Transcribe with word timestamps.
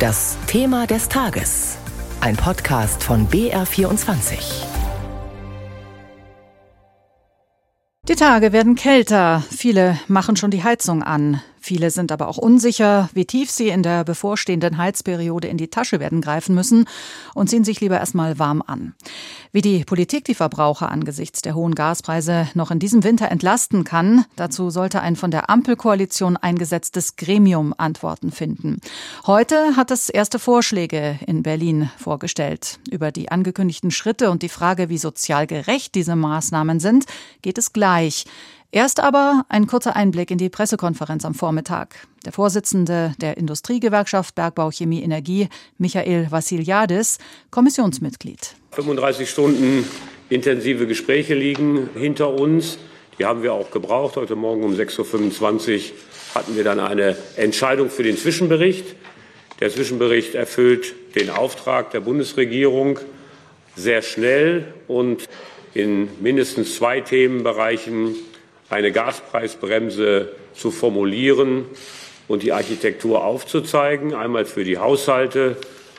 Das 0.00 0.38
Thema 0.46 0.86
des 0.86 1.10
Tages. 1.10 1.76
Ein 2.22 2.34
Podcast 2.34 3.04
von 3.04 3.28
BR24. 3.28 4.64
Die 8.08 8.14
Tage 8.14 8.54
werden 8.54 8.76
kälter. 8.76 9.44
Viele 9.50 10.00
machen 10.08 10.36
schon 10.36 10.50
die 10.50 10.64
Heizung 10.64 11.02
an. 11.02 11.42
Viele 11.60 11.90
sind 11.90 12.10
aber 12.10 12.28
auch 12.28 12.38
unsicher, 12.38 13.10
wie 13.12 13.26
tief 13.26 13.50
sie 13.50 13.68
in 13.68 13.82
der 13.82 14.02
bevorstehenden 14.02 14.78
Heizperiode 14.78 15.46
in 15.46 15.58
die 15.58 15.68
Tasche 15.68 16.00
werden 16.00 16.22
greifen 16.22 16.54
müssen 16.54 16.86
und 17.34 17.50
ziehen 17.50 17.64
sich 17.64 17.80
lieber 17.80 17.98
erstmal 17.98 18.38
warm 18.38 18.62
an. 18.66 18.94
Wie 19.52 19.60
die 19.60 19.84
Politik 19.84 20.24
die 20.24 20.34
Verbraucher 20.34 20.90
angesichts 20.90 21.42
der 21.42 21.54
hohen 21.54 21.74
Gaspreise 21.74 22.48
noch 22.54 22.70
in 22.70 22.78
diesem 22.78 23.04
Winter 23.04 23.30
entlasten 23.30 23.84
kann, 23.84 24.24
dazu 24.36 24.70
sollte 24.70 25.02
ein 25.02 25.16
von 25.16 25.30
der 25.30 25.50
Ampelkoalition 25.50 26.38
eingesetztes 26.38 27.16
Gremium 27.16 27.74
Antworten 27.76 28.32
finden. 28.32 28.80
Heute 29.26 29.76
hat 29.76 29.90
es 29.90 30.08
erste 30.08 30.38
Vorschläge 30.38 31.18
in 31.26 31.42
Berlin 31.42 31.90
vorgestellt. 31.98 32.80
Über 32.90 33.12
die 33.12 33.30
angekündigten 33.30 33.90
Schritte 33.90 34.30
und 34.30 34.42
die 34.42 34.48
Frage, 34.48 34.88
wie 34.88 34.98
sozial 34.98 35.46
gerecht 35.46 35.94
diese 35.94 36.16
Maßnahmen 36.16 36.80
sind, 36.80 37.04
geht 37.42 37.58
es 37.58 37.74
gleich. 37.74 38.24
Erst 38.72 39.00
aber 39.00 39.44
ein 39.48 39.66
kurzer 39.66 39.96
Einblick 39.96 40.30
in 40.30 40.38
die 40.38 40.48
Pressekonferenz 40.48 41.24
am 41.24 41.34
Vormittag. 41.34 42.06
Der 42.24 42.32
Vorsitzende 42.32 43.14
der 43.20 43.36
Industriegewerkschaft 43.36 44.36
Bergbau 44.36 44.70
Chemie 44.70 45.02
Energie, 45.02 45.48
Michael 45.78 46.30
Vassiliadis, 46.30 47.18
Kommissionsmitglied. 47.50 48.54
35 48.70 49.28
Stunden 49.28 49.84
intensive 50.28 50.86
Gespräche 50.86 51.34
liegen 51.34 51.90
hinter 51.96 52.32
uns. 52.32 52.78
Die 53.18 53.24
haben 53.24 53.42
wir 53.42 53.54
auch 53.54 53.72
gebraucht. 53.72 54.14
Heute 54.14 54.36
Morgen 54.36 54.62
um 54.62 54.74
6.25 54.74 55.74
Uhr 55.74 55.80
hatten 56.36 56.54
wir 56.54 56.62
dann 56.62 56.78
eine 56.78 57.16
Entscheidung 57.34 57.90
für 57.90 58.04
den 58.04 58.16
Zwischenbericht. 58.16 58.94
Der 59.58 59.70
Zwischenbericht 59.70 60.36
erfüllt 60.36 60.94
den 61.16 61.28
Auftrag 61.28 61.90
der 61.90 62.00
Bundesregierung 62.00 63.00
sehr 63.74 64.02
schnell 64.02 64.72
und 64.86 65.28
in 65.74 66.08
mindestens 66.20 66.76
zwei 66.76 67.00
Themenbereichen 67.00 68.14
eine 68.70 68.92
Gaspreisbremse 68.92 70.32
zu 70.54 70.70
formulieren 70.70 71.66
und 72.28 72.42
die 72.42 72.52
Architektur 72.52 73.24
aufzuzeigen, 73.24 74.14
einmal 74.14 74.44
für 74.46 74.64
die 74.64 74.78
Haushalte 74.78 75.56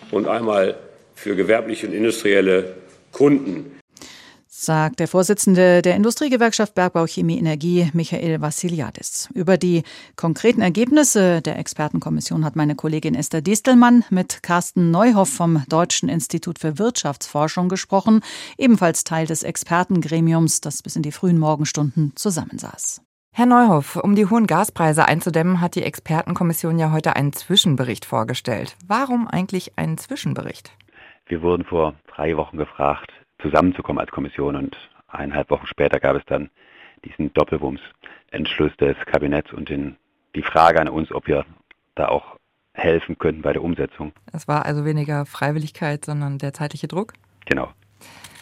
und 0.10 0.28
einmal 0.28 0.78
für 1.14 1.36
gewerbliche 1.36 1.88
und 1.88 1.94
industrielle 1.94 2.74
Kunden 3.12 3.81
sagt 4.62 5.00
der 5.00 5.08
Vorsitzende 5.08 5.82
der 5.82 5.96
Industriegewerkschaft 5.96 6.76
Bergbau 6.76 7.08
Chemie 7.08 7.40
Energie, 7.40 7.90
Michael 7.94 8.42
Vassiliadis. 8.42 9.28
Über 9.34 9.58
die 9.58 9.82
konkreten 10.16 10.62
Ergebnisse 10.62 11.42
der 11.42 11.58
Expertenkommission 11.58 12.46
hat 12.46 12.56
meine 12.56 12.76
Kollegin 12.76 13.16
Esther 13.16 13.42
Distelmann 13.42 14.04
mit 14.12 14.44
Carsten 14.44 14.92
Neuhoff 14.92 15.30
vom 15.30 15.64
Deutschen 15.68 16.10
Institut 16.10 16.60
für 16.60 16.78
Wirtschaftsforschung 16.78 17.70
gesprochen, 17.70 18.22
ebenfalls 18.58 19.04
Teil 19.04 19.26
des 19.26 19.42
Expertengremiums, 19.42 20.62
das 20.62 20.84
bis 20.84 20.96
in 20.96 21.02
die 21.02 21.12
frühen 21.12 21.40
Morgenstunden 21.40 22.14
zusammensaß. 22.16 23.02
Herr 23.34 23.48
Neuhoff, 23.48 23.96
um 23.96 24.16
die 24.16 24.28
hohen 24.28 24.46
Gaspreise 24.46 25.08
einzudämmen, 25.08 25.60
hat 25.60 25.74
die 25.74 25.84
Expertenkommission 25.84 26.78
ja 26.78 26.92
heute 26.92 27.16
einen 27.16 27.34
Zwischenbericht 27.34 28.06
vorgestellt. 28.06 28.76
Warum 28.86 29.28
eigentlich 29.28 29.80
einen 29.80 29.98
Zwischenbericht? 29.98 30.72
Wir 31.26 31.42
wurden 31.42 31.64
vor 31.64 31.96
drei 32.14 32.36
Wochen 32.36 32.58
gefragt, 32.58 33.10
zusammenzukommen 33.42 34.00
als 34.00 34.12
Kommission. 34.12 34.56
Und 34.56 34.78
eineinhalb 35.08 35.50
Wochen 35.50 35.68
später 35.68 36.00
gab 36.00 36.16
es 36.16 36.26
dann 36.26 36.50
diesen 37.06 37.34
Doppelwumms-Entschluss 37.34 38.76
des 38.78 38.96
Kabinetts 39.06 39.54
und 39.54 39.70
den, 39.70 39.98
die 40.36 40.44
Frage 40.44 40.80
an 40.80 40.88
uns, 40.88 41.12
ob 41.12 41.28
wir 41.28 41.46
da 41.96 42.08
auch 42.08 42.38
helfen 42.74 43.18
könnten 43.18 43.42
bei 43.42 43.54
der 43.54 43.64
Umsetzung. 43.64 44.14
Es 44.32 44.48
war 44.48 44.66
also 44.66 44.86
weniger 44.86 45.26
Freiwilligkeit, 45.26 46.06
sondern 46.06 46.38
der 46.38 46.54
zeitliche 46.54 46.88
Druck? 46.88 47.14
Genau. 47.46 47.72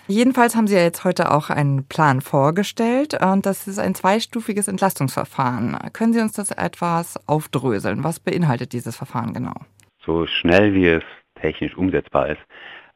Jedenfalls 0.07 0.55
haben 0.55 0.65
Sie 0.65 0.75
ja 0.75 0.81
jetzt 0.81 1.03
heute 1.03 1.31
auch 1.31 1.51
einen 1.51 1.87
Plan 1.87 2.21
vorgestellt 2.21 3.13
und 3.21 3.45
das 3.45 3.67
ist 3.67 3.77
ein 3.77 3.93
zweistufiges 3.93 4.67
Entlastungsverfahren. 4.67 5.77
Können 5.93 6.13
Sie 6.13 6.19
uns 6.19 6.33
das 6.33 6.49
etwas 6.49 7.27
aufdröseln? 7.27 8.03
Was 8.03 8.19
beinhaltet 8.19 8.73
dieses 8.73 8.95
Verfahren 8.95 9.33
genau? 9.33 9.53
So 10.03 10.25
schnell 10.25 10.73
wie 10.73 10.87
es 10.87 11.03
technisch 11.35 11.77
umsetzbar 11.77 12.29
ist, 12.29 12.41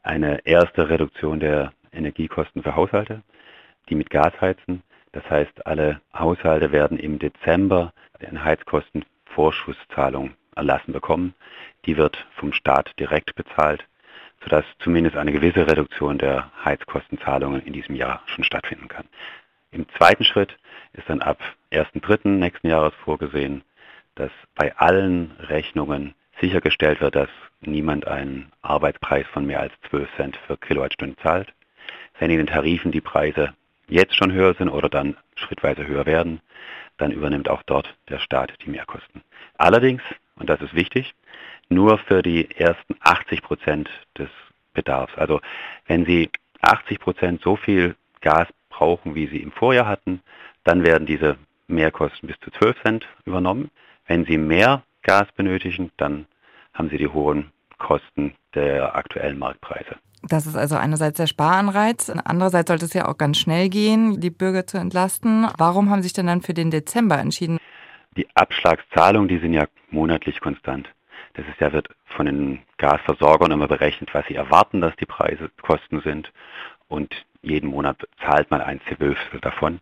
eine 0.01 0.43
erste 0.45 0.89
Reduktion 0.89 1.39
der 1.39 1.71
Energiekosten 1.93 2.63
für 2.63 2.75
Haushalte, 2.75 3.21
die 3.89 3.95
mit 3.95 4.09
Gas 4.09 4.33
heizen. 4.41 4.83
Das 5.11 5.29
heißt, 5.29 5.65
alle 5.67 6.01
Haushalte 6.13 6.71
werden 6.71 6.97
im 6.97 7.19
Dezember 7.19 7.93
eine 8.19 8.43
Heizkostenvorschusszahlung 8.43 10.33
erlassen 10.55 10.93
bekommen. 10.93 11.33
Die 11.85 11.97
wird 11.97 12.25
vom 12.35 12.53
Staat 12.53 12.91
direkt 12.99 13.35
bezahlt, 13.35 13.85
sodass 14.43 14.65
zumindest 14.79 15.15
eine 15.17 15.31
gewisse 15.31 15.67
Reduktion 15.67 16.17
der 16.17 16.51
Heizkostenzahlungen 16.63 17.61
in 17.61 17.73
diesem 17.73 17.95
Jahr 17.95 18.21
schon 18.25 18.43
stattfinden 18.43 18.87
kann. 18.87 19.05
Im 19.71 19.87
zweiten 19.97 20.23
Schritt 20.23 20.57
ist 20.93 21.09
dann 21.09 21.21
ab 21.21 21.39
1.3. 21.71 22.27
nächsten 22.27 22.67
Jahres 22.67 22.93
vorgesehen, 23.03 23.63
dass 24.15 24.31
bei 24.55 24.75
allen 24.77 25.31
Rechnungen 25.39 26.13
sichergestellt 26.39 27.01
wird, 27.01 27.15
dass 27.15 27.29
niemand 27.61 28.07
einen 28.07 28.51
Arbeitspreis 28.61 29.25
von 29.27 29.45
mehr 29.45 29.61
als 29.61 29.73
12 29.89 30.09
Cent 30.15 30.37
für 30.45 30.57
Kilowattstunde 30.57 31.15
zahlt. 31.17 31.53
Wenn 32.23 32.31
in 32.31 32.37
den 32.37 32.47
Tarifen 32.47 32.93
die 32.93 33.01
Preise 33.01 33.53
jetzt 33.89 34.15
schon 34.15 34.31
höher 34.31 34.53
sind 34.53 34.69
oder 34.69 34.87
dann 34.87 35.17
schrittweise 35.35 35.85
höher 35.85 36.05
werden, 36.05 36.39
dann 36.95 37.11
übernimmt 37.11 37.49
auch 37.49 37.63
dort 37.63 37.97
der 38.07 38.19
Staat 38.19 38.53
die 38.63 38.69
Mehrkosten. 38.69 39.23
Allerdings, 39.57 40.01
und 40.37 40.49
das 40.49 40.61
ist 40.61 40.73
wichtig, 40.73 41.15
nur 41.67 41.97
für 41.97 42.21
die 42.23 42.49
ersten 42.51 42.95
80 43.01 43.41
Prozent 43.41 43.89
des 44.17 44.29
Bedarfs. 44.73 45.13
Also 45.17 45.41
wenn 45.85 46.05
Sie 46.05 46.29
80 46.61 47.01
Prozent 47.01 47.41
so 47.41 47.57
viel 47.57 47.97
Gas 48.21 48.47
brauchen, 48.69 49.15
wie 49.15 49.27
Sie 49.27 49.41
im 49.41 49.51
Vorjahr 49.51 49.89
hatten, 49.89 50.21
dann 50.63 50.85
werden 50.85 51.05
diese 51.05 51.35
Mehrkosten 51.67 52.27
bis 52.27 52.39
zu 52.39 52.51
12 52.51 52.81
Cent 52.83 53.07
übernommen. 53.25 53.69
Wenn 54.07 54.23
Sie 54.23 54.37
mehr 54.37 54.83
Gas 55.01 55.27
benötigen, 55.35 55.91
dann 55.97 56.25
haben 56.73 56.87
Sie 56.87 56.97
die 56.97 57.09
hohen 57.09 57.51
Kosten 57.79 58.33
der 58.55 58.95
aktuellen 58.95 59.37
Marktpreise. 59.37 59.97
Das 60.25 60.45
ist 60.45 60.55
also 60.55 60.77
einerseits 60.77 61.17
der 61.17 61.27
Sparanreiz, 61.27 62.09
andererseits 62.23 62.69
sollte 62.69 62.85
es 62.85 62.93
ja 62.93 63.07
auch 63.07 63.17
ganz 63.17 63.37
schnell 63.37 63.67
gehen, 63.67 64.21
die 64.21 64.29
Bürger 64.29 64.65
zu 64.65 64.77
entlasten. 64.77 65.47
Warum 65.57 65.89
haben 65.89 66.01
Sie 66.01 66.07
sich 66.07 66.13
denn 66.13 66.27
dann 66.27 66.41
für 66.41 66.53
den 66.53 66.71
Dezember 66.71 67.17
entschieden? 67.19 67.59
Die 68.15 68.27
Abschlagszahlungen, 68.33 69.27
die 69.27 69.39
sind 69.39 69.53
ja 69.53 69.65
monatlich 69.91 70.39
konstant. 70.39 70.87
Das 71.33 71.45
ist 71.47 71.59
ja, 71.59 71.73
wird 71.73 71.89
von 72.05 72.25
den 72.25 72.61
Gasversorgern 72.77 73.51
immer 73.51 73.67
berechnet, 73.67 74.13
was 74.13 74.25
sie 74.27 74.35
erwarten, 74.35 74.81
dass 74.81 74.95
die 74.95 75.05
Preise 75.05 75.49
Kosten 75.61 75.99
sind. 76.01 76.31
Und 76.87 77.25
jeden 77.41 77.69
Monat 77.69 77.97
zahlt 78.23 78.51
man 78.51 78.61
ein 78.61 78.79
Zwölftel 78.87 79.39
davon. 79.41 79.79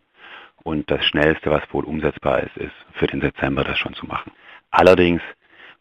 Und 0.64 0.90
das 0.90 1.06
Schnellste, 1.06 1.52
was 1.52 1.62
wohl 1.72 1.84
umsetzbar 1.84 2.42
ist, 2.42 2.56
ist 2.58 2.74
für 2.94 3.08
den 3.08 3.20
Dezember 3.20 3.64
das 3.64 3.78
schon 3.78 3.94
zu 3.94 4.06
machen. 4.06 4.32
Allerdings 4.70 5.22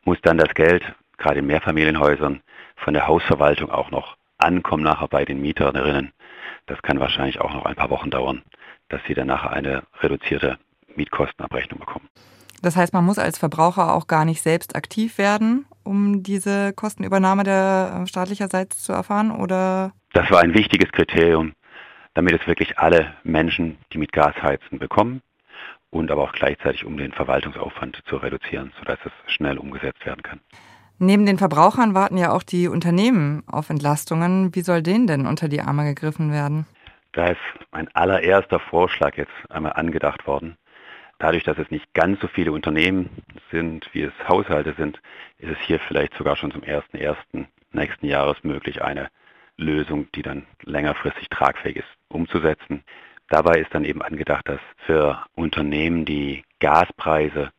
muss 0.05 0.19
dann 0.23 0.39
das 0.39 0.53
Geld, 0.55 0.83
gerade 1.19 1.39
in 1.39 1.47
Mehrfamilienhäusern, 1.47 2.43
von 2.77 2.95
der 2.95 3.07
Hausverwaltung 3.07 3.71
auch 3.71 3.91
noch 3.91 4.17
ankommen 4.43 4.83
nachher 4.83 5.09
bei 5.09 5.25
den 5.25 5.41
Mieterinnen, 5.41 6.13
das 6.67 6.83
kann 6.83 7.01
wahrscheinlich 7.01 7.41
auch 7.41 7.53
noch 7.53 7.65
ein 7.65 7.75
paar 7.75 7.91
Wochen 7.91 8.11
dauern, 8.11 8.43
dass 8.89 9.01
sie 9.07 9.15
dann 9.15 9.27
nachher 9.27 9.51
eine 9.51 9.83
reduzierte 10.01 10.59
Mietkostenabrechnung 10.95 11.81
bekommen. 11.81 12.09
Das 12.63 12.77
heißt, 12.77 12.93
man 12.93 13.05
muss 13.05 13.19
als 13.19 13.39
Verbraucher 13.39 13.95
auch 13.95 14.07
gar 14.07 14.25
nicht 14.25 14.43
selbst 14.43 14.77
aktiv 14.77 15.17
werden, 15.19 15.65
um 15.83 16.23
diese 16.23 16.73
Kostenübernahme 16.75 17.43
der 17.43 18.03
äh, 18.03 18.07
staatlicherseits 18.07 18.83
zu 18.83 18.93
erfahren, 18.93 19.31
oder? 19.31 19.93
Das 20.13 20.31
war 20.31 20.41
ein 20.41 20.55
wichtiges 20.55 20.93
Kriterium, 20.93 21.55
damit 22.15 22.39
es 22.39 22.47
wirklich 22.47 22.79
alle 22.79 23.15
Menschen, 23.23 23.79
die 23.93 23.99
mit 23.99 24.13
Gas 24.13 24.35
heizen, 24.43 24.79
bekommen 24.79 25.23
und 25.91 26.11
aber 26.11 26.23
auch 26.23 26.33
gleichzeitig, 26.33 26.85
um 26.85 26.97
den 26.97 27.13
Verwaltungsaufwand 27.13 28.03
zu 28.07 28.17
reduzieren, 28.17 28.73
sodass 28.79 28.99
es 29.05 29.33
schnell 29.33 29.59
umgesetzt 29.59 30.05
werden 30.05 30.23
kann. 30.23 30.41
Neben 31.03 31.25
den 31.25 31.39
Verbrauchern 31.39 31.95
warten 31.95 32.19
ja 32.19 32.31
auch 32.31 32.43
die 32.43 32.69
Unternehmen 32.69 33.43
auf 33.47 33.71
Entlastungen. 33.71 34.55
Wie 34.55 34.61
soll 34.61 34.83
denen 34.83 35.07
denn 35.07 35.27
unter 35.27 35.49
die 35.49 35.63
Arme 35.63 35.85
gegriffen 35.85 36.31
werden? 36.31 36.67
Da 37.13 37.29
ist 37.29 37.41
ein 37.73 37.89
allererster 37.95 38.61
Vorschlag 38.61 39.17
jetzt 39.17 39.33
einmal 39.49 39.73
angedacht 39.73 40.27
worden. 40.27 40.59
Dadurch, 41.19 41.43
dass 41.43 41.57
es 41.57 41.71
nicht 41.71 41.95
ganz 41.95 42.21
so 42.21 42.29
viele 42.29 42.53
Unternehmen 42.53 43.09
sind, 43.51 43.89
wie 43.95 44.03
es 44.03 44.13
Haushalte 44.29 44.75
sind, 44.77 45.01
ist 45.39 45.51
es 45.51 45.59
hier 45.61 45.81
vielleicht 45.81 46.13
sogar 46.19 46.37
schon 46.37 46.51
zum 46.51 46.61
1.1. 46.61 47.47
nächsten 47.73 48.07
Jahres 48.07 48.37
möglich, 48.45 48.83
eine 48.83 49.09
Lösung, 49.57 50.07
die 50.15 50.23
dann 50.23 50.47
längerfristig 50.65 51.31
tragfähig 51.31 51.77
ist, 51.77 51.89
umzusetzen. 52.09 52.85
Dabei 53.31 53.61
ist 53.61 53.75
dann 53.75 53.85
eben 53.85 54.03
angedacht, 54.03 54.47
dass 54.47 54.61
für 54.85 55.25
Unternehmen 55.35 56.05
die 56.05 56.45
Gaspreise, 56.59 57.53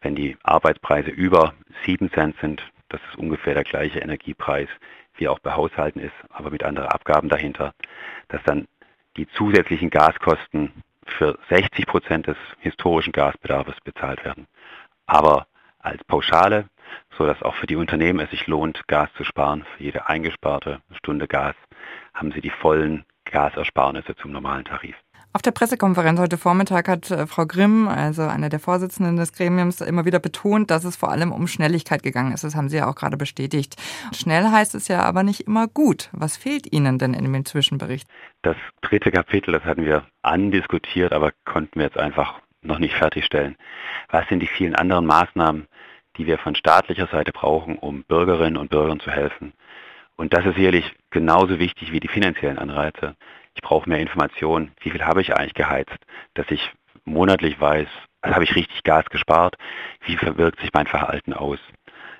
wenn 0.00 0.16
die 0.16 0.36
Arbeitspreise 0.42 1.10
über 1.10 1.54
7 1.86 2.10
Cent 2.10 2.34
sind, 2.40 2.60
das 2.88 3.00
ist 3.10 3.18
ungefähr 3.18 3.54
der 3.54 3.64
gleiche 3.64 4.00
Energiepreis, 4.00 4.68
wie 5.16 5.28
auch 5.28 5.38
bei 5.38 5.52
Haushalten 5.52 6.00
ist, 6.00 6.14
aber 6.30 6.50
mit 6.50 6.62
anderen 6.62 6.88
Abgaben 6.88 7.28
dahinter, 7.28 7.74
dass 8.28 8.42
dann 8.44 8.68
die 9.16 9.28
zusätzlichen 9.28 9.90
Gaskosten 9.90 10.84
für 11.04 11.38
60 11.48 11.86
Prozent 11.86 12.26
des 12.26 12.36
historischen 12.60 13.12
Gasbedarfs 13.12 13.80
bezahlt 13.82 14.24
werden. 14.24 14.46
Aber 15.06 15.46
als 15.78 16.02
Pauschale, 16.04 16.68
sodass 17.16 17.42
auch 17.42 17.54
für 17.54 17.66
die 17.66 17.76
Unternehmen 17.76 18.20
es 18.20 18.30
sich 18.30 18.46
lohnt, 18.46 18.86
Gas 18.86 19.08
zu 19.16 19.24
sparen. 19.24 19.64
Für 19.76 19.84
jede 19.84 20.06
eingesparte 20.06 20.80
Stunde 20.92 21.26
Gas 21.26 21.54
haben 22.14 22.32
sie 22.32 22.40
die 22.40 22.50
vollen 22.50 23.04
Gasersparnisse 23.24 24.16
zum 24.16 24.32
normalen 24.32 24.64
Tarif. 24.64 24.96
Auf 25.38 25.42
der 25.42 25.52
Pressekonferenz 25.52 26.18
heute 26.18 26.36
Vormittag 26.36 26.88
hat 26.88 27.12
äh, 27.12 27.28
Frau 27.28 27.46
Grimm, 27.46 27.86
also 27.86 28.22
eine 28.22 28.48
der 28.48 28.58
Vorsitzenden 28.58 29.16
des 29.16 29.32
Gremiums, 29.32 29.80
immer 29.80 30.04
wieder 30.04 30.18
betont, 30.18 30.68
dass 30.68 30.82
es 30.82 30.96
vor 30.96 31.12
allem 31.12 31.30
um 31.30 31.46
Schnelligkeit 31.46 32.02
gegangen 32.02 32.32
ist. 32.32 32.42
Das 32.42 32.56
haben 32.56 32.68
Sie 32.68 32.78
ja 32.78 32.90
auch 32.90 32.96
gerade 32.96 33.16
bestätigt. 33.16 33.76
Schnell 34.12 34.50
heißt 34.50 34.74
es 34.74 34.88
ja 34.88 35.04
aber 35.04 35.22
nicht 35.22 35.42
immer 35.42 35.68
gut. 35.68 36.08
Was 36.10 36.36
fehlt 36.36 36.72
Ihnen 36.72 36.98
denn 36.98 37.14
in 37.14 37.32
dem 37.32 37.44
Zwischenbericht? 37.44 38.08
Das 38.42 38.56
dritte 38.80 39.12
Kapitel, 39.12 39.52
das 39.52 39.62
hatten 39.62 39.84
wir 39.84 40.02
andiskutiert, 40.22 41.12
aber 41.12 41.30
konnten 41.44 41.78
wir 41.78 41.86
jetzt 41.86 41.98
einfach 41.98 42.40
noch 42.62 42.80
nicht 42.80 42.96
fertigstellen. 42.96 43.54
Was 44.10 44.26
sind 44.28 44.40
die 44.40 44.48
vielen 44.48 44.74
anderen 44.74 45.06
Maßnahmen, 45.06 45.68
die 46.16 46.26
wir 46.26 46.38
von 46.38 46.56
staatlicher 46.56 47.06
Seite 47.06 47.30
brauchen, 47.30 47.78
um 47.78 48.02
Bürgerinnen 48.02 48.56
und 48.56 48.70
Bürgern 48.70 48.98
zu 48.98 49.12
helfen? 49.12 49.52
Und 50.16 50.34
das 50.34 50.44
ist 50.44 50.56
sicherlich 50.56 50.96
genauso 51.10 51.60
wichtig 51.60 51.92
wie 51.92 52.00
die 52.00 52.08
finanziellen 52.08 52.58
Anreize 52.58 53.14
ich 53.58 53.62
brauche 53.62 53.88
mehr 53.88 53.98
Informationen. 53.98 54.70
Wie 54.80 54.90
viel 54.90 55.04
habe 55.04 55.20
ich 55.20 55.34
eigentlich 55.34 55.54
geheizt? 55.54 55.98
Dass 56.34 56.48
ich 56.48 56.70
monatlich 57.04 57.60
weiß, 57.60 57.88
habe 58.24 58.44
ich 58.44 58.54
richtig 58.54 58.84
Gas 58.84 59.06
gespart? 59.06 59.56
Wie 60.06 60.16
verwirkt 60.16 60.60
sich 60.60 60.72
mein 60.72 60.86
Verhalten 60.86 61.32
aus? 61.32 61.58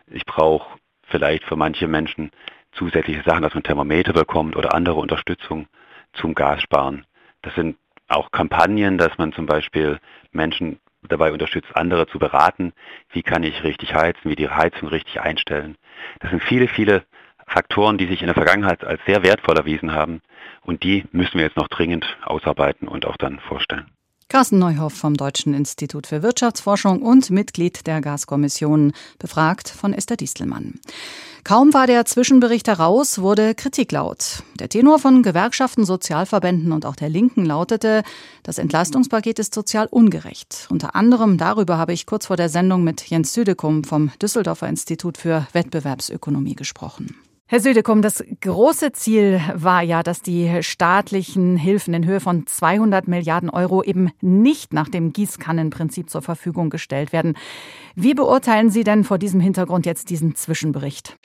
Ich 0.09 0.27
brauche 0.27 0.79
vielleicht 1.05 1.45
für 1.45 1.55
manche 1.55 1.87
Menschen 1.87 2.33
zusätzliche 2.73 3.23
Sachen, 3.23 3.43
dass 3.43 3.55
man 3.55 3.63
Thermometer 3.63 4.13
bekommt 4.13 4.57
oder 4.57 4.75
andere 4.75 4.97
Unterstützung 4.97 5.69
zum 6.13 6.35
Gassparen. 6.35 7.07
Das 7.43 7.55
sind 7.55 7.77
auch 8.09 8.33
Kampagnen, 8.33 8.99
dass 8.99 9.17
man 9.17 9.33
zum 9.33 9.47
Beispiel 9.47 10.01
Menschen 10.33 10.81
dabei 11.03 11.31
unterstützt, 11.31 11.77
andere 11.77 12.09
zu 12.09 12.19
beraten, 12.19 12.73
wie 13.11 13.23
kann 13.23 13.45
ich 13.45 13.63
richtig 13.63 13.95
heizen, 13.95 14.29
wie 14.29 14.35
die 14.35 14.49
Heizung 14.49 14.89
richtig 14.89 15.21
einstellen. 15.21 15.77
Das 16.19 16.31
sind 16.31 16.43
viele, 16.43 16.67
viele 16.67 17.05
Faktoren, 17.49 17.99
die 17.99 18.07
sich 18.07 18.21
in 18.21 18.27
der 18.27 18.35
Vergangenheit 18.35 18.85
als 18.85 19.01
sehr 19.07 19.23
wertvoll 19.23 19.57
erwiesen 19.57 19.93
haben. 19.93 20.21
Und 20.63 20.83
die 20.83 21.05
müssen 21.13 21.35
wir 21.35 21.45
jetzt 21.45 21.57
noch 21.57 21.69
dringend 21.69 22.05
ausarbeiten 22.25 22.89
und 22.89 23.07
auch 23.07 23.17
dann 23.17 23.41
vorstellen. 23.41 23.87
Carsten 24.31 24.59
Neuhoff 24.59 24.93
vom 24.93 25.17
Deutschen 25.17 25.55
Institut 25.55 26.07
für 26.07 26.23
Wirtschaftsforschung 26.23 27.01
und 27.01 27.31
Mitglied 27.31 27.87
der 27.87 28.03
Gaskommission, 28.03 28.93
befragt 29.19 29.71
von 29.71 29.95
Esther 29.95 30.19
Distelmann. 30.19 30.75
Kaum 31.45 31.73
war 31.73 31.87
der 31.87 32.05
Zwischenbericht 32.05 32.69
heraus, 32.69 33.23
wurde 33.23 33.55
Kritik 33.55 33.91
laut. 33.91 34.43
Der 34.61 34.69
Tenor 34.69 34.99
von 34.99 35.23
Gewerkschaften, 35.23 35.87
Sozialverbänden 35.87 36.73
und 36.73 36.85
auch 36.85 36.95
der 36.95 37.09
Linken 37.09 37.47
lautete, 37.47 38.03
das 38.43 38.59
Entlastungspaket 38.59 39.39
ist 39.39 39.55
sozial 39.55 39.87
ungerecht. 39.87 40.67
Unter 40.69 40.95
anderem 40.95 41.39
darüber 41.39 41.79
habe 41.79 41.95
ich 41.95 42.05
kurz 42.05 42.27
vor 42.27 42.37
der 42.37 42.51
Sendung 42.51 42.85
mit 42.85 43.09
Jens 43.09 43.33
Südekum 43.33 43.83
vom 43.83 44.11
Düsseldorfer 44.21 44.69
Institut 44.69 45.17
für 45.17 45.47
Wettbewerbsökonomie 45.55 46.55
gesprochen. 46.55 47.17
Herr 47.51 47.61
Södekum, 47.61 48.03
das 48.03 48.23
große 48.43 48.93
Ziel 48.93 49.41
war 49.55 49.81
ja, 49.81 50.03
dass 50.03 50.21
die 50.21 50.63
staatlichen 50.63 51.57
Hilfen 51.57 51.95
in 51.95 52.05
Höhe 52.05 52.21
von 52.21 52.47
200 52.47 53.09
Milliarden 53.09 53.49
Euro 53.49 53.83
eben 53.83 54.11
nicht 54.21 54.75
nach 54.75 54.91
dem 54.91 55.15
Gießkannenprinzip 55.15 56.11
zur 56.11 56.21
Verfügung 56.21 56.69
gestellt 56.69 57.11
werden. 57.11 57.39
Wie 57.95 58.13
beurteilen 58.13 58.69
Sie 58.69 58.85
denn 58.85 59.03
vor 59.03 59.17
diesem 59.17 59.41
Hintergrund 59.41 59.87
jetzt 59.87 60.11
diesen 60.11 60.35
Zwischenbericht? 60.35 61.17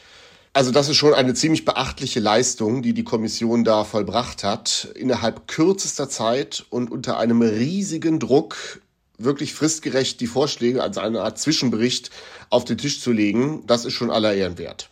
Also 0.54 0.72
das 0.72 0.88
ist 0.88 0.96
schon 0.96 1.14
eine 1.14 1.34
ziemlich 1.34 1.66
beachtliche 1.66 2.22
Leistung, 2.22 2.84
die 2.84 2.94
die 2.94 3.04
Kommission 3.04 3.66
da 3.66 3.84
vollbracht 3.84 4.46
hat. 4.46 4.94
Innerhalb 4.96 5.50
kürzester 5.50 6.08
Zeit 6.08 6.66
und 6.70 6.90
unter 6.90 7.20
einem 7.20 7.42
riesigen 7.42 8.22
Druck 8.22 8.80
wirklich 9.18 9.54
fristgerecht 9.54 10.22
die 10.22 10.28
Vorschläge 10.28 10.84
als 10.84 10.98
eine 10.98 11.22
Art 11.22 11.38
Zwischenbericht 11.38 12.12
auf 12.50 12.64
den 12.64 12.78
Tisch 12.78 13.02
zu 13.02 13.12
legen, 13.12 13.64
das 13.68 13.84
ist 13.84 13.92
schon 13.92 14.10
aller 14.10 14.34
Ehren 14.34 14.58
wert. 14.58 14.90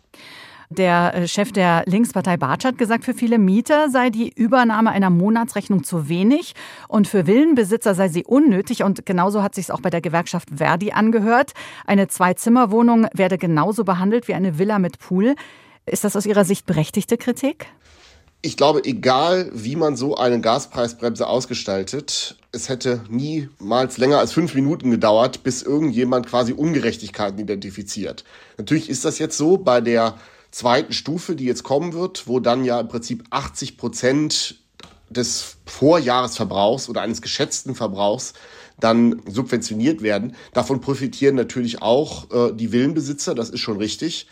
Der 0.71 1.13
äh, 1.13 1.27
Chef 1.27 1.51
der 1.51 1.83
Linkspartei 1.85 2.37
Bartsch 2.37 2.63
hat 2.63 2.77
gesagt, 2.77 3.03
für 3.03 3.13
viele 3.13 3.37
Mieter 3.37 3.89
sei 3.89 4.09
die 4.09 4.31
Übernahme 4.33 4.91
einer 4.91 5.09
Monatsrechnung 5.09 5.83
zu 5.83 6.07
wenig 6.07 6.53
und 6.87 7.09
für 7.09 7.27
Villenbesitzer 7.27 7.93
sei 7.93 8.07
sie 8.07 8.23
unnötig. 8.23 8.83
Und 8.83 9.05
genauso 9.05 9.43
hat 9.43 9.53
sich 9.53 9.65
es 9.65 9.71
auch 9.71 9.81
bei 9.81 9.89
der 9.89 9.99
Gewerkschaft 9.99 10.47
Verdi 10.55 10.93
angehört. 10.93 11.51
Eine 11.85 12.07
Zwei-Zimmer-Wohnung 12.07 13.07
werde 13.13 13.37
genauso 13.37 13.83
behandelt 13.83 14.29
wie 14.29 14.33
eine 14.33 14.57
Villa 14.57 14.79
mit 14.79 14.97
Pool. 14.99 15.35
Ist 15.85 16.05
das 16.05 16.15
aus 16.15 16.25
Ihrer 16.25 16.45
Sicht 16.45 16.65
berechtigte 16.65 17.17
Kritik? 17.17 17.67
Ich 18.41 18.55
glaube, 18.55 18.85
egal 18.85 19.51
wie 19.53 19.75
man 19.75 19.97
so 19.97 20.15
eine 20.15 20.39
Gaspreisbremse 20.39 21.27
ausgestaltet, 21.27 22.37
es 22.53 22.69
hätte 22.69 23.01
niemals 23.09 23.97
länger 23.97 24.19
als 24.19 24.31
fünf 24.31 24.55
Minuten 24.55 24.89
gedauert, 24.89 25.43
bis 25.43 25.63
irgendjemand 25.63 26.27
quasi 26.27 26.53
Ungerechtigkeiten 26.53 27.39
identifiziert. 27.39 28.23
Natürlich 28.57 28.89
ist 28.89 29.03
das 29.03 29.19
jetzt 29.19 29.37
so 29.37 29.57
bei 29.57 29.81
der 29.81 30.15
zweiten 30.51 30.93
Stufe, 30.93 31.35
die 31.35 31.45
jetzt 31.45 31.63
kommen 31.63 31.93
wird, 31.93 32.27
wo 32.27 32.39
dann 32.39 32.65
ja 32.65 32.79
im 32.79 32.87
Prinzip 32.87 33.23
80 33.29 33.77
Prozent 33.77 34.55
des 35.09 35.57
Vorjahresverbrauchs 35.65 36.89
oder 36.89 37.01
eines 37.01 37.21
geschätzten 37.21 37.75
Verbrauchs 37.75 38.33
dann 38.79 39.21
subventioniert 39.27 40.01
werden. 40.01 40.35
Davon 40.53 40.81
profitieren 40.81 41.35
natürlich 41.35 41.81
auch 41.81 42.31
äh, 42.31 42.53
die 42.53 42.71
Villenbesitzer, 42.71 43.35
das 43.35 43.49
ist 43.49 43.59
schon 43.59 43.77
richtig. 43.77 44.27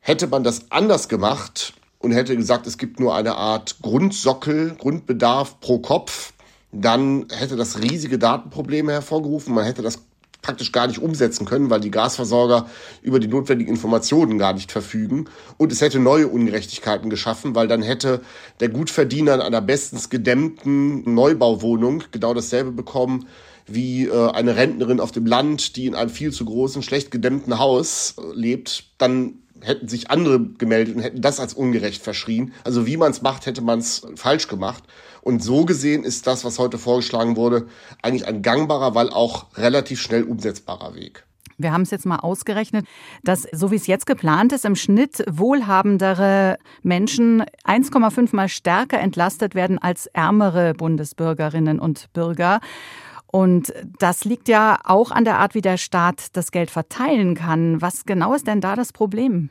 Hätte 0.00 0.26
man 0.26 0.44
das 0.44 0.70
anders 0.70 1.08
gemacht 1.08 1.74
und 1.98 2.12
hätte 2.12 2.36
gesagt, 2.36 2.66
es 2.66 2.78
gibt 2.78 2.98
nur 2.98 3.14
eine 3.14 3.36
Art 3.36 3.76
Grundsockel, 3.82 4.74
Grundbedarf 4.76 5.60
pro 5.60 5.78
Kopf, 5.78 6.32
dann 6.72 7.26
hätte 7.30 7.56
das 7.56 7.80
riesige 7.80 8.18
Datenprobleme 8.18 8.92
hervorgerufen. 8.92 9.54
Man 9.54 9.64
hätte 9.64 9.82
das 9.82 10.02
praktisch 10.42 10.72
gar 10.72 10.88
nicht 10.88 11.00
umsetzen 11.00 11.46
können, 11.46 11.70
weil 11.70 11.80
die 11.80 11.90
Gasversorger 11.90 12.68
über 13.00 13.20
die 13.20 13.28
notwendigen 13.28 13.70
Informationen 13.70 14.38
gar 14.38 14.52
nicht 14.52 14.72
verfügen. 14.72 15.26
Und 15.56 15.72
es 15.72 15.80
hätte 15.80 16.00
neue 16.00 16.28
Ungerechtigkeiten 16.28 17.10
geschaffen, 17.10 17.54
weil 17.54 17.68
dann 17.68 17.82
hätte 17.82 18.20
der 18.60 18.68
Gutverdiener 18.68 19.34
in 19.34 19.40
einer 19.40 19.62
bestens 19.62 20.10
gedämmten 20.10 21.14
Neubauwohnung 21.14 22.04
genau 22.10 22.34
dasselbe 22.34 22.72
bekommen 22.72 23.26
wie 23.66 24.06
äh, 24.06 24.30
eine 24.32 24.56
Rentnerin 24.56 25.00
auf 25.00 25.12
dem 25.12 25.26
Land, 25.26 25.76
die 25.76 25.86
in 25.86 25.94
einem 25.94 26.10
viel 26.10 26.32
zu 26.32 26.44
großen, 26.44 26.82
schlecht 26.82 27.10
gedämmten 27.10 27.58
Haus 27.58 28.16
äh, 28.18 28.34
lebt, 28.34 28.84
dann 28.98 29.41
hätten 29.62 29.88
sich 29.88 30.10
andere 30.10 30.40
gemeldet 30.40 30.96
und 30.96 31.02
hätten 31.02 31.20
das 31.20 31.40
als 31.40 31.54
ungerecht 31.54 32.02
verschrien. 32.02 32.52
Also 32.64 32.86
wie 32.86 32.96
man 32.96 33.10
es 33.10 33.22
macht, 33.22 33.46
hätte 33.46 33.62
man 33.62 33.78
es 33.78 34.06
falsch 34.16 34.48
gemacht. 34.48 34.84
Und 35.22 35.42
so 35.42 35.64
gesehen 35.64 36.04
ist 36.04 36.26
das, 36.26 36.44
was 36.44 36.58
heute 36.58 36.78
vorgeschlagen 36.78 37.36
wurde, 37.36 37.66
eigentlich 38.02 38.26
ein 38.26 38.42
gangbarer, 38.42 38.94
weil 38.94 39.10
auch 39.10 39.46
relativ 39.56 40.00
schnell 40.00 40.24
umsetzbarer 40.24 40.94
Weg. 40.94 41.24
Wir 41.58 41.72
haben 41.72 41.82
es 41.82 41.90
jetzt 41.90 42.06
mal 42.06 42.16
ausgerechnet, 42.16 42.86
dass 43.22 43.46
so 43.52 43.70
wie 43.70 43.76
es 43.76 43.86
jetzt 43.86 44.06
geplant 44.06 44.52
ist, 44.52 44.64
im 44.64 44.74
Schnitt 44.74 45.22
wohlhabendere 45.30 46.58
Menschen 46.82 47.44
1,5 47.64 48.34
mal 48.34 48.48
stärker 48.48 48.98
entlastet 48.98 49.54
werden 49.54 49.78
als 49.78 50.06
ärmere 50.06 50.74
Bundesbürgerinnen 50.74 51.78
und 51.78 52.12
Bürger. 52.12 52.60
Und 53.34 53.72
das 53.98 54.26
liegt 54.26 54.46
ja 54.46 54.78
auch 54.84 55.10
an 55.10 55.24
der 55.24 55.38
Art, 55.38 55.54
wie 55.54 55.62
der 55.62 55.78
Staat 55.78 56.26
das 56.34 56.52
Geld 56.52 56.70
verteilen 56.70 57.34
kann. 57.34 57.80
Was 57.80 58.04
genau 58.04 58.34
ist 58.34 58.46
denn 58.46 58.60
da 58.60 58.76
das 58.76 58.92
Problem? 58.92 59.48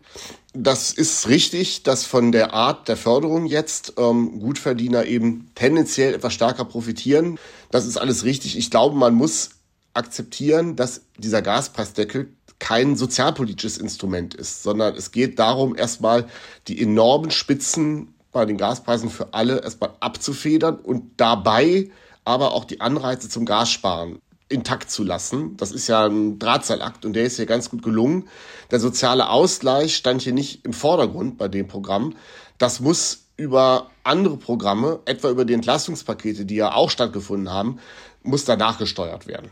Das 0.53 0.93
ist 0.93 1.27
richtig, 1.27 1.81
dass 1.81 2.05
von 2.05 2.31
der 2.31 2.53
Art 2.53 2.87
der 2.87 2.95
Förderung 2.95 3.47
jetzt 3.47 3.93
ähm, 3.97 4.39
Gutverdiener 4.39 5.05
eben 5.05 5.49
tendenziell 5.55 6.13
etwas 6.13 6.33
stärker 6.33 6.63
profitieren. 6.63 7.39
Das 7.71 7.87
ist 7.87 7.97
alles 7.97 8.23
richtig. 8.23 8.55
Ich 8.55 8.69
glaube, 8.69 8.95
man 8.95 9.15
muss 9.15 9.49
akzeptieren, 9.95 10.75
dass 10.75 11.01
dieser 11.17 11.41
Gaspreisdeckel 11.41 12.31
kein 12.59 12.95
sozialpolitisches 12.95 13.79
Instrument 13.79 14.35
ist, 14.35 14.61
sondern 14.61 14.95
es 14.95 15.11
geht 15.11 15.39
darum, 15.39 15.75
erstmal 15.75 16.27
die 16.67 16.79
enormen 16.79 17.31
Spitzen 17.31 18.13
bei 18.31 18.45
den 18.45 18.57
Gaspreisen 18.57 19.09
für 19.09 19.33
alle 19.33 19.63
erstmal 19.63 19.93
abzufedern 19.99 20.75
und 20.75 21.13
dabei 21.17 21.89
aber 22.25 22.53
auch 22.53 22.65
die 22.65 22.81
Anreize 22.81 23.29
zum 23.29 23.45
Gassparen 23.45 24.19
intakt 24.51 24.91
zu 24.91 25.03
lassen. 25.03 25.55
Das 25.57 25.71
ist 25.71 25.87
ja 25.87 26.05
ein 26.05 26.37
Drahtseilakt 26.37 27.05
und 27.05 27.13
der 27.13 27.23
ist 27.23 27.37
hier 27.37 27.45
ganz 27.45 27.69
gut 27.69 27.83
gelungen. 27.83 28.27
Der 28.69 28.79
soziale 28.79 29.29
Ausgleich 29.29 29.95
stand 29.95 30.21
hier 30.21 30.33
nicht 30.33 30.65
im 30.65 30.73
Vordergrund 30.73 31.37
bei 31.37 31.47
dem 31.47 31.67
Programm. 31.67 32.15
Das 32.57 32.79
muss 32.79 33.25
über 33.37 33.89
andere 34.03 34.37
Programme, 34.37 34.99
etwa 35.05 35.29
über 35.29 35.45
die 35.45 35.53
Entlastungspakete, 35.53 36.45
die 36.45 36.55
ja 36.55 36.73
auch 36.73 36.89
stattgefunden 36.89 37.51
haben, 37.51 37.79
muss 38.23 38.45
danach 38.45 38.77
gesteuert 38.77 39.25
werden. 39.25 39.49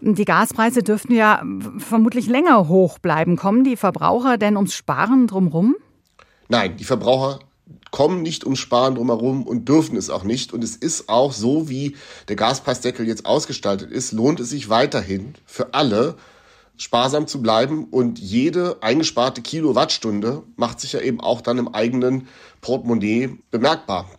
Die 0.00 0.24
Gaspreise 0.24 0.82
dürften 0.82 1.14
ja 1.14 1.42
vermutlich 1.78 2.26
länger 2.26 2.68
hoch 2.68 2.98
bleiben. 2.98 3.36
Kommen 3.36 3.64
die 3.64 3.76
Verbraucher 3.76 4.38
denn 4.38 4.56
ums 4.56 4.74
Sparen 4.74 5.26
drumherum? 5.26 5.76
Nein, 6.48 6.76
die 6.76 6.84
Verbraucher 6.84 7.40
kommen 7.90 8.22
nicht 8.22 8.44
ums 8.44 8.58
Sparen 8.58 8.94
drumherum 8.94 9.44
und 9.44 9.68
dürfen 9.68 9.96
es 9.96 10.10
auch 10.10 10.24
nicht. 10.24 10.52
Und 10.52 10.64
es 10.64 10.76
ist 10.76 11.08
auch 11.08 11.32
so, 11.32 11.68
wie 11.68 11.96
der 12.28 12.36
Gaspreisdeckel 12.36 13.06
jetzt 13.06 13.26
ausgestaltet 13.26 13.90
ist, 13.90 14.12
lohnt 14.12 14.40
es 14.40 14.50
sich 14.50 14.68
weiterhin 14.68 15.34
für 15.46 15.74
alle 15.74 16.16
sparsam 16.76 17.26
zu 17.26 17.42
bleiben 17.42 17.84
und 17.90 18.18
jede 18.18 18.82
eingesparte 18.82 19.42
Kilowattstunde 19.42 20.42
macht 20.56 20.80
sich 20.80 20.94
ja 20.94 21.00
eben 21.00 21.20
auch 21.20 21.42
dann 21.42 21.58
im 21.58 21.74
eigenen 21.74 22.26
Portemonnaie 22.62 23.38
bemerkbar. 23.50 24.10